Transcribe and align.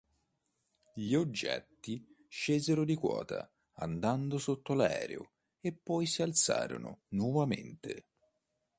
Gli 0.95 1.13
oggetti 1.13 2.03
scesero 2.27 2.85
di 2.85 2.95
quota 2.95 3.47
andando 3.73 4.39
sotto 4.39 4.73
l'aereo 4.73 5.33
e 5.59 5.73
poi 5.73 6.07
si 6.07 6.23
alzarono 6.23 7.01
nuovamente. 7.09 8.07